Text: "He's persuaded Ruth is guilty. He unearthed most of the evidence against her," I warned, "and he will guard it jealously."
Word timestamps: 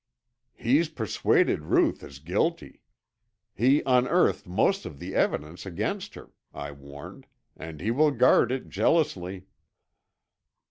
"He's 0.55 0.89
persuaded 0.89 1.59
Ruth 1.61 2.01
is 2.01 2.17
guilty. 2.17 2.81
He 3.53 3.83
unearthed 3.85 4.47
most 4.47 4.83
of 4.83 4.97
the 4.97 5.13
evidence 5.13 5.63
against 5.63 6.15
her," 6.15 6.31
I 6.55 6.71
warned, 6.71 7.27
"and 7.55 7.79
he 7.79 7.91
will 7.91 8.09
guard 8.09 8.51
it 8.51 8.67
jealously." 8.67 9.45